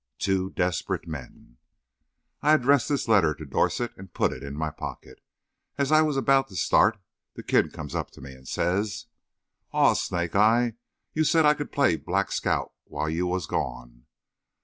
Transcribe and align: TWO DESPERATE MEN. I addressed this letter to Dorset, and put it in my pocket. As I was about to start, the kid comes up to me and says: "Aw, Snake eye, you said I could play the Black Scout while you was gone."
TWO 0.17 0.49
DESPERATE 0.49 1.07
MEN. 1.07 1.57
I 2.41 2.53
addressed 2.55 2.89
this 2.89 3.07
letter 3.07 3.35
to 3.35 3.45
Dorset, 3.45 3.95
and 3.95 4.11
put 4.11 4.33
it 4.33 4.41
in 4.41 4.55
my 4.57 4.71
pocket. 4.71 5.21
As 5.77 5.91
I 5.91 6.01
was 6.01 6.17
about 6.17 6.47
to 6.47 6.55
start, 6.55 6.97
the 7.35 7.43
kid 7.43 7.71
comes 7.71 7.93
up 7.93 8.09
to 8.13 8.21
me 8.21 8.33
and 8.33 8.47
says: 8.47 9.05
"Aw, 9.73 9.93
Snake 9.93 10.35
eye, 10.35 10.73
you 11.13 11.23
said 11.23 11.45
I 11.45 11.53
could 11.53 11.71
play 11.71 11.97
the 11.97 12.01
Black 12.03 12.31
Scout 12.31 12.73
while 12.85 13.11
you 13.11 13.27
was 13.27 13.45
gone." 13.45 14.07